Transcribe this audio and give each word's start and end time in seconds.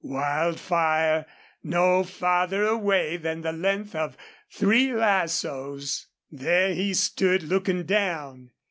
Wildfire 0.03 1.27
no 1.61 2.03
farther 2.03 2.63
away 2.65 3.17
than 3.17 3.41
the 3.41 3.51
length 3.51 3.93
of 3.93 4.17
three 4.49 4.91
lassoes! 4.91 6.07
There 6.31 6.73
he 6.73 6.95
stood 6.95 7.43
looking 7.43 7.83
down. 7.83 8.49